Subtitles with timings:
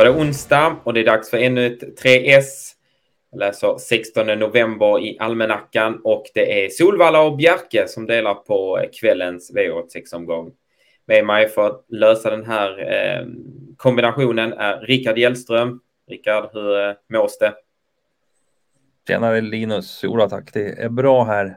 [0.00, 2.72] Då var det onsdag och det är dags för ännu ett 3S.
[3.30, 8.86] Jag läser 16 november i almanackan och det är Solvalla och Bjerke som delar på
[9.00, 10.52] kvällens V86-omgång.
[11.06, 13.26] Med mig för att lösa den här eh,
[13.76, 15.80] kombinationen är Rickard Hjellström.
[16.10, 17.54] Rickard, hur eh, mås det?
[19.08, 20.52] Tjenare Linus, jo tack.
[20.52, 21.56] Det är bra här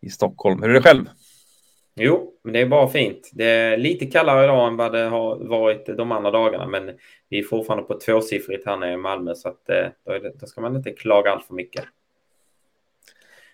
[0.00, 0.62] i Stockholm.
[0.62, 1.04] Hur är det själv?
[1.96, 3.30] Jo, men det är bara fint.
[3.32, 6.90] Det är lite kallare idag än vad det har varit de andra dagarna, men
[7.28, 10.46] vi är fortfarande på tvåsiffrigt här nere i Malmö så att eh, då, det, då
[10.46, 11.84] ska man inte klaga allt för mycket.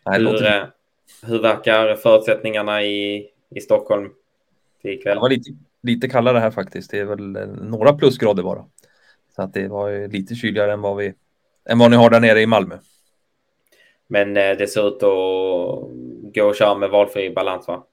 [0.07, 0.63] Nej, hur, eh,
[1.23, 4.11] hur verkar förutsättningarna i, i Stockholm
[4.83, 5.17] till ikväll?
[5.17, 5.51] Det var lite,
[5.83, 6.91] lite kallare här faktiskt.
[6.91, 8.65] Det är väl eh, några plusgrader bara.
[9.37, 11.15] Så att det var lite kyligare än vad, vi,
[11.69, 12.79] än vad ni har där nere i Malmö.
[14.07, 15.85] Men det ser ut att
[16.35, 17.87] gå och köra med valfri balans va?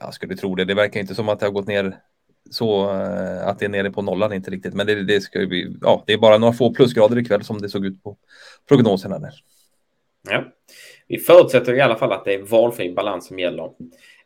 [0.00, 0.64] Jag skulle tro det.
[0.64, 1.96] Det verkar inte som att det har gått ner
[2.50, 4.74] så eh, att det är nere på nollan inte riktigt.
[4.74, 7.68] Men det, det ska bli, ja, det är bara några få plusgrader ikväll som det
[7.68, 8.16] såg ut på
[8.68, 9.32] prognoserna där.
[10.30, 10.44] Ja,
[11.08, 13.64] vi förutsätter i alla fall att det är valfri balans som gäller.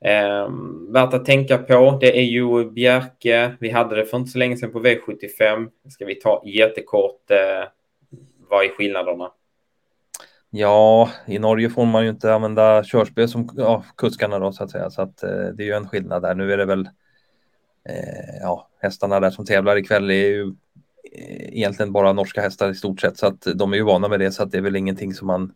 [0.00, 0.48] Eh,
[0.88, 3.56] värt att tänka på, det är ju Bjerke.
[3.60, 5.68] Vi hade det för inte så länge sedan på V75.
[5.88, 7.30] Ska vi ta jättekort.
[7.30, 7.68] Eh,
[8.48, 9.30] vad är skillnaderna?
[10.54, 14.70] Ja, i Norge får man ju inte använda körspö som ja, kuskarna då så att
[14.70, 16.34] säga, så att eh, det är ju en skillnad där.
[16.34, 16.88] Nu är det väl
[17.88, 20.54] eh, ja, hästarna där som tävlar ikväll är ju
[21.12, 24.20] eh, egentligen bara norska hästar i stort sett så att de är ju vana med
[24.20, 25.52] det så att det är väl ingenting som man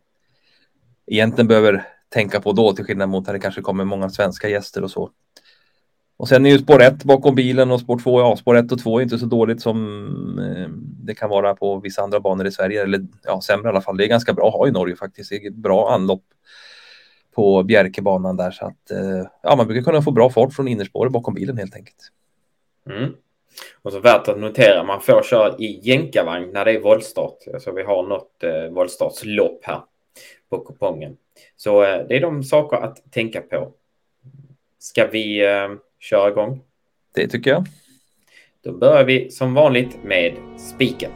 [1.06, 4.84] egentligen behöver tänka på då till skillnad mot när det kanske kommer många svenska gäster
[4.84, 5.10] och så.
[6.16, 8.78] Och sen är ju spår 1 bakom bilen och spår 2, ja spår 1 och
[8.78, 9.78] 2 är inte så dåligt som
[10.38, 10.68] eh,
[11.04, 13.96] det kan vara på vissa andra banor i Sverige, eller ja sämre i alla fall.
[13.96, 15.30] Det är ganska bra att ha i Norge faktiskt.
[15.30, 16.24] Det är bra anlopp
[17.34, 21.12] på Bjerkebanan där så att eh, ja, man brukar kunna få bra fart från innerspåret
[21.12, 22.12] bakom bilen helt enkelt.
[22.90, 23.12] Mm.
[23.82, 27.38] Och så värt att notera, man får köra i jänkarvagn när det är voltstart.
[27.54, 29.80] Alltså vi har något eh, voltstartslopp här
[30.50, 31.16] på kupongen.
[31.56, 33.72] Så eh, det är de saker att tänka på.
[34.78, 35.68] Ska vi eh,
[36.06, 36.60] köra igång?
[37.14, 37.64] Det tycker jag.
[38.64, 41.10] Då börjar vi som vanligt med spiken.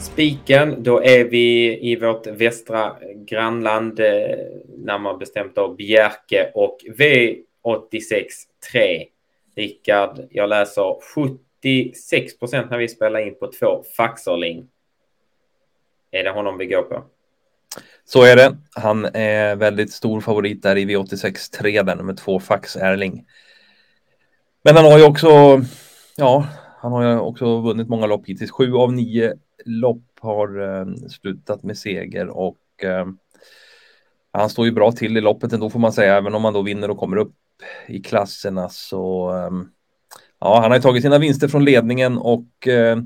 [0.00, 4.06] Spiken, då är vi i vårt västra grannland, eh,
[4.78, 8.24] närmare bestämt av Bjerke och V86
[8.72, 9.06] 3.
[9.56, 10.96] Rickard, jag läser
[11.62, 14.68] 76 procent när vi spelar in på två Faxerling.
[16.10, 17.04] Är det honom vi går på?
[18.04, 18.56] Så är det.
[18.74, 23.24] Han är väldigt stor favorit där i V86 3, där nummer två Fax Erling.
[24.64, 25.28] Men han har ju också,
[26.16, 26.46] ja,
[26.78, 28.50] han har ju också vunnit många lopp hittills.
[28.50, 33.06] Sju av nio lopp har eh, slutat med seger och eh,
[34.32, 36.62] han står ju bra till i loppet ändå får man säga, även om han då
[36.62, 37.34] vinner och kommer upp
[37.86, 39.50] i klasserna så eh,
[40.40, 42.98] ja, han har ju tagit sina vinster från ledningen och eh,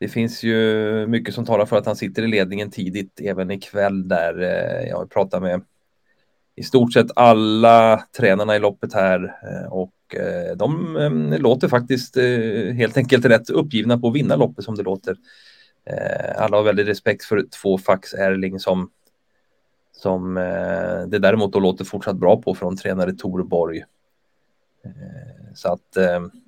[0.00, 4.08] det finns ju mycket som talar för att han sitter i ledningen tidigt även ikväll
[4.08, 5.62] där eh, jag har pratat med
[6.56, 12.16] i stort sett alla tränarna i loppet här eh, och eh, de låter faktiskt
[12.74, 15.16] helt enkelt rätt uppgivna på att vinna loppet som det låter.
[16.36, 18.90] Alla har väldigt respekt för två fax Erling som
[19.92, 20.34] som
[21.08, 23.84] det däremot då låter fortsatt bra på från tränare Torborg.
[25.54, 25.96] Så att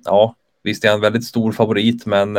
[0.05, 2.37] ja, visst är han väldigt stor favorit men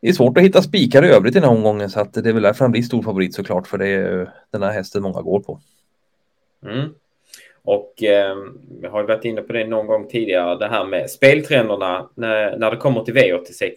[0.00, 2.28] det är svårt att hitta spikar i övrigt i den här omgången så att det
[2.28, 5.22] är väl därför han blir stor favorit såklart för det är den här hästen många
[5.22, 5.60] går på.
[6.66, 6.88] Mm.
[7.62, 8.36] Och eh,
[8.82, 12.70] jag har varit inne på det någon gång tidigare, det här med speltrenderna när, när
[12.70, 13.72] det kommer till V86.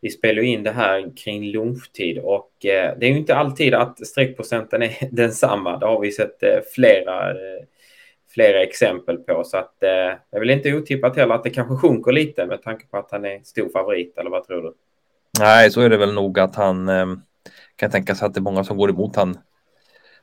[0.00, 4.06] Vi spelar in det här kring lunchtid och eh, det är ju inte alltid att
[4.06, 5.78] streckprocenten är densamma.
[5.78, 7.64] Det har vi sett eh, flera, eh,
[8.34, 9.88] flera exempel på så att eh,
[10.30, 13.10] det är väl inte otippat heller att det kanske sjunker lite med tanke på att
[13.10, 14.74] han är stor favorit eller vad tror du?
[15.38, 17.06] Nej, så är det väl nog att han eh,
[17.76, 19.34] kan tänka sig att det är många som går emot han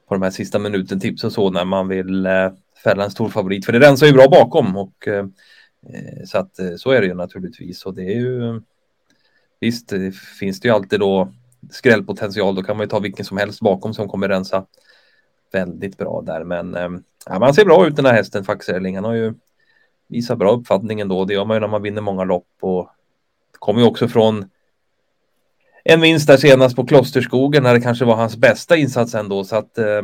[0.07, 2.51] på de här sista minuten tips och så när man vill eh,
[2.83, 3.65] fälla en stor favorit.
[3.65, 5.25] För det rensar ju bra bakom och eh,
[6.25, 7.85] så att så är det ju naturligtvis.
[7.85, 8.61] Och det är ju
[9.59, 11.33] visst, det finns det ju alltid då
[11.71, 12.55] skrällpotential.
[12.55, 14.65] Då kan man ju ta vilken som helst bakom som kommer rensa
[15.51, 16.43] väldigt bra där.
[16.43, 16.77] Men
[17.25, 18.95] ja, man ser bra ut den här hästen Faxerling.
[18.95, 19.33] Han har ju
[20.07, 21.25] visat bra uppfattning ändå.
[21.25, 22.89] Det gör man ju när man vinner många lopp och
[23.59, 24.49] kommer ju också från
[25.83, 29.43] en vinst där senast på Klosterskogen när det kanske var hans bästa insats ändå.
[29.43, 30.01] Så att eh,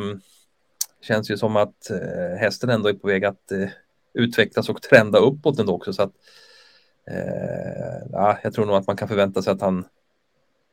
[1.02, 3.68] känns ju som att eh, hästen ändå är på väg att eh,
[4.14, 5.94] utvecklas och trenda uppåt ändå också.
[5.94, 6.14] Så att
[7.12, 9.86] eh, ja, jag tror nog att man kan förvänta sig att han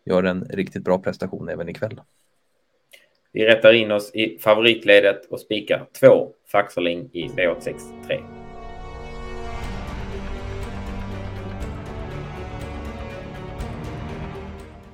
[0.05, 2.01] gör en riktigt bra prestation även ikväll.
[3.33, 8.34] Vi rättar in oss i favoritledet och spikar två Faxerling i V86 3.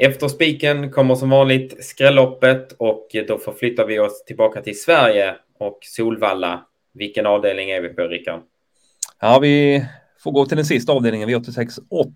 [0.03, 5.79] Efter spiken kommer som vanligt skrälloppet och då förflyttar vi oss tillbaka till Sverige och
[5.83, 6.67] Solvalla.
[6.93, 8.41] Vilken avdelning är vi på, Rickard?
[9.21, 9.85] Ja, vi
[10.19, 12.13] får gå till den sista avdelningen, V86 8,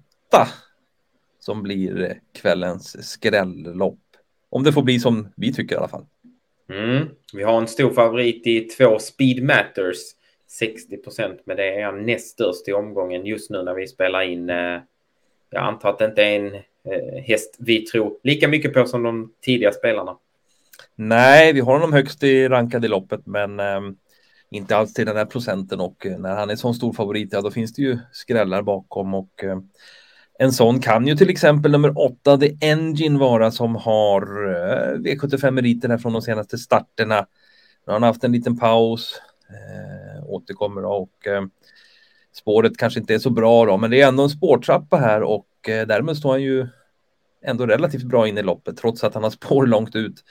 [1.38, 3.98] som blir kvällens skrällopp.
[4.50, 6.06] Om det får bli som vi tycker i alla fall.
[6.70, 7.08] Mm.
[7.34, 9.98] Vi har en stor favorit i två Speed Matters.
[10.46, 14.50] 60 procent, men det är näst störst i omgången just nu när vi spelar in.
[14.50, 14.81] Eh,
[15.50, 19.02] jag antar att det inte är en Eh, häst vi tror lika mycket på som
[19.02, 20.16] de tidiga spelarna.
[20.96, 23.81] Nej, vi har honom högst i rankade i loppet, men eh,
[24.50, 27.40] inte alls till den här procenten och eh, när han är sån stor favorit, ja
[27.40, 29.58] då finns det ju skrällar bakom och eh,
[30.38, 35.50] en sån kan ju till exempel nummer åtta, The Engine vara som har eh, V75
[35.50, 37.26] meriter här från de senaste starterna.
[37.86, 41.42] Nu har han haft en liten paus, eh, återkommer då och eh,
[42.32, 45.46] spåret kanske inte är så bra då, men det är ändå en spårtrappa här och
[45.69, 46.66] eh, därmed står han ju
[47.43, 50.25] ändå relativt bra in i loppet trots att han har spår långt ut.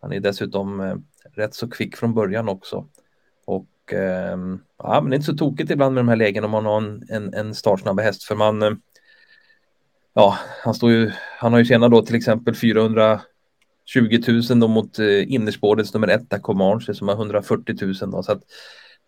[0.00, 0.96] Han är dessutom eh,
[1.34, 2.88] rätt så kvick från början också.
[3.44, 4.38] Och eh,
[4.78, 6.76] ja, men det är inte så tokigt ibland med de här lägena om man har
[6.76, 8.70] en, en, en startsnabb häst för man eh,
[10.14, 13.22] ja, han står ju, han har ju tjänat då till exempel 420
[14.28, 18.42] 000 då mot eh, innerspårets nummer ett, Comanche, som har 140 000 då, så att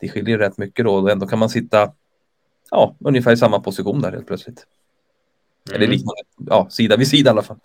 [0.01, 1.93] det skiljer rätt mycket då och ändå kan man sitta
[2.71, 4.67] ja, ungefär i samma position där helt plötsligt.
[5.69, 5.77] Mm.
[5.77, 7.59] Eller liknande, ja, sida vid sida i alla fall.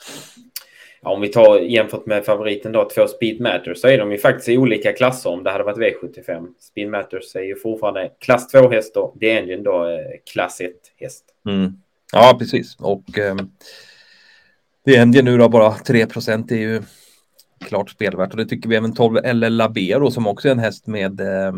[1.02, 4.18] Ja, om vi tar jämfört med favoriten då, två Speed Matters, så är de ju
[4.18, 6.48] faktiskt i olika klasser om det hade varit V75.
[6.60, 10.00] Speed Matters är ju fortfarande klass 2-häst och The Engine då eh,
[10.32, 11.26] klass 1-häst.
[11.46, 11.74] Mm.
[12.14, 12.76] Ja, precis.
[12.80, 13.36] Och eh,
[14.86, 16.82] det händer nu då bara 3 procent är ju
[17.66, 20.88] klart spelvärt och det tycker vi även 12 eller Labero som också är en häst
[20.88, 21.54] med eh,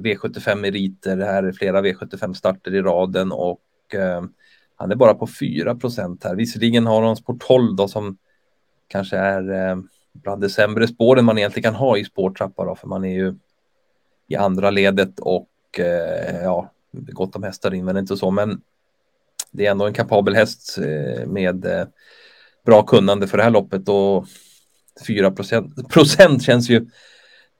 [0.00, 1.16] V75 meriter.
[1.16, 4.22] Det här är flera V75 starter i raden och eh,
[4.76, 6.34] han är bara på 4 procent här.
[6.34, 8.16] Visserligen har han spår 12 då som
[8.88, 9.76] kanske är eh,
[10.12, 13.34] bland de sämre spåren man egentligen kan ha i spårtrappa då, för man är ju
[14.28, 18.30] i andra ledet och eh, ja, gott om hästar in, men inte så.
[18.30, 18.60] Men
[19.50, 21.86] det är ändå en kapabel häst eh, med eh,
[22.66, 24.26] bra kunnande för det här loppet och
[25.06, 25.30] 4
[25.88, 26.86] procent, känns ju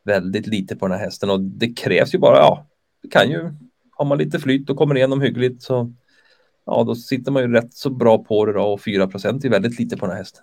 [0.04, 2.66] väldigt lite på den här hästen och det krävs ju bara, ja,
[3.02, 3.54] det kan ju,
[3.90, 5.92] har man lite flyt och kommer igenom hyggligt så
[6.66, 9.48] ja, då sitter man ju rätt så bra på det då och 4 procent är
[9.48, 10.42] väldigt lite på den här hästen.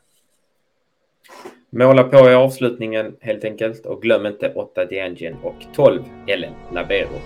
[1.70, 6.54] Måla på i avslutningen helt enkelt och glöm inte 8 The Engine och 12 Ellen
[6.74, 7.20] Labero.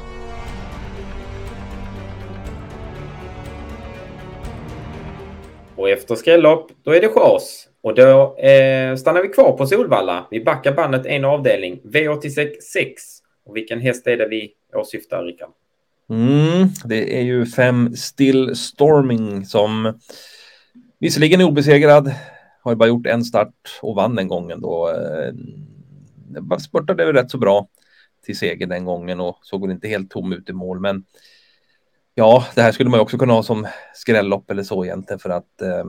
[5.76, 7.70] Och efter skrällopp, då är det chas.
[7.82, 10.28] Och då eh, stannar vi kvar på Solvalla.
[10.32, 13.04] Vi backar bandet en avdelning, V86 6.
[13.46, 15.50] Och vilken häst är det vi åsyftar, Rickard?
[16.10, 20.00] Mm, det är ju fem Still Storming som
[21.00, 22.14] visserligen är obesegrad,
[22.62, 24.90] har ju bara gjort en start och vann den gången då.
[24.90, 25.34] Eh,
[26.60, 27.68] spurtade rätt så bra
[28.26, 31.06] till seger den gången och såg inte helt tom ut i mål, men
[32.18, 35.62] Ja, det här skulle man också kunna ha som skrällopp eller så egentligen för att
[35.62, 35.80] eh,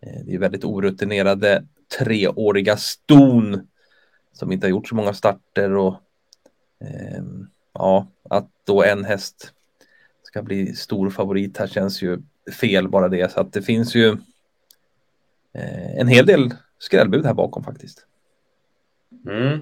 [0.00, 1.66] eh det är väldigt orutinerade
[1.98, 3.68] treåriga ston
[4.32, 5.94] som inte har gjort så många starter och
[6.80, 7.22] eh,
[7.72, 9.52] ja, att då en häst
[10.22, 12.18] ska bli stor favorit här känns ju
[12.60, 14.08] fel bara det så att det finns ju
[15.54, 18.06] eh, en hel del skrällbud här bakom faktiskt.
[19.26, 19.60] Mm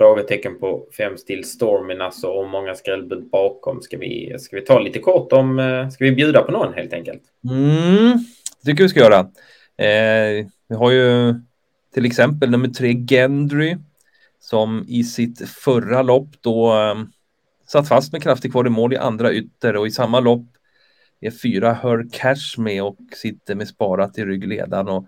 [0.00, 3.82] frågetecken på fem still stormen alltså och många skrällbud bakom.
[3.82, 6.92] Ska vi, ska vi ta lite kort om, eh, ska vi bjuda på någon helt
[6.92, 7.22] enkelt?
[7.44, 8.18] Mm,
[8.60, 9.18] det tycker vi ska göra.
[9.76, 11.34] Eh, vi har ju
[11.94, 13.76] till exempel nummer tre Gendry
[14.40, 16.94] som i sitt förra lopp då eh,
[17.72, 20.46] satt fast med kraftig kvar i mål i andra ytter och i samma lopp
[21.20, 25.06] är fyra Her Cash med och sitter med sparat i ryggledan och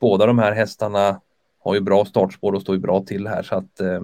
[0.00, 1.20] båda de här hästarna
[1.58, 4.00] har ju bra startspår och står ju bra till här så att eh,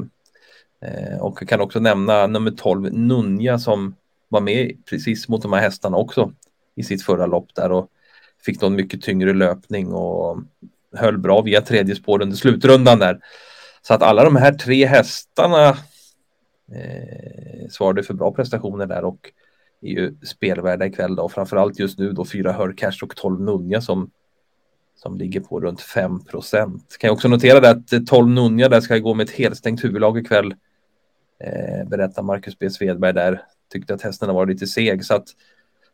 [0.86, 3.94] Eh, och jag kan också nämna nummer 12 Nunja som
[4.28, 6.32] var med precis mot de här hästarna också
[6.74, 7.88] i sitt förra lopp där och
[8.44, 10.38] fick någon mycket tyngre löpning och
[10.96, 13.18] höll bra via tredje spår under slutrundan där.
[13.82, 15.76] Så att alla de här tre hästarna
[16.72, 19.32] eh, svarade för bra prestationer där och
[19.82, 21.28] är ju spelvärda ikväll då.
[21.28, 24.10] Framförallt just nu då fyra Hörcash och 12 Nunja som
[24.96, 26.96] som ligger på runt 5 procent.
[26.98, 30.18] Kan jag också notera det att 12 Nunja där ska gå med ett helstängt huvudlag
[30.18, 30.54] ikväll
[31.40, 32.70] eh, berättar Marcus B.
[32.70, 33.42] Svedberg där.
[33.72, 35.28] Tyckte att hästen var lite seg så att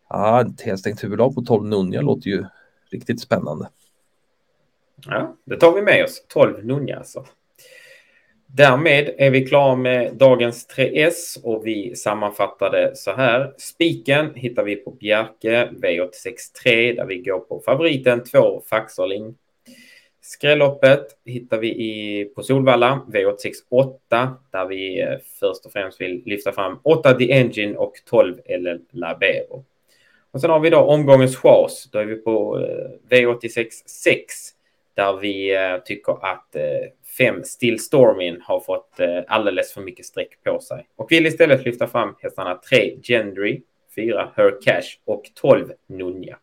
[0.08, 2.44] ja, ett helstängt huvudlag på 12 Nunja låter ju
[2.90, 3.68] riktigt spännande.
[5.06, 6.24] Ja, det tar vi med oss.
[6.28, 7.24] 12 Nunja alltså.
[8.54, 13.54] Därmed är vi klara med dagens 3S och vi sammanfattade så här.
[13.58, 19.34] Spiken hittar vi på Bjerke V86 där vi går på favoriten 2 Faxerling.
[20.20, 26.22] Skrälloppet hittar vi i, på Solvalla V86 8 där vi eh, först och främst vill
[26.26, 29.64] lyfta fram 8 The Engine och 12 LL Labero.
[30.30, 31.88] Och sen har vi då omgångens chas.
[31.92, 34.34] Då är vi på eh, V86 6
[34.94, 36.56] där vi eh, tycker att
[37.18, 41.64] fem Still Stormin har fått eh, alldeles för mycket streck på sig och vill istället
[41.64, 43.62] lyfta fram hästarna 3 Gendry,
[43.94, 46.38] 4 Her Cash och 12 Nunja.